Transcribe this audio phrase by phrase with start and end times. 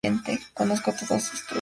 [0.55, 1.49] Conozco todos sus trucos.